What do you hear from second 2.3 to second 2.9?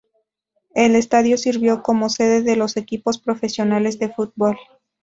de dos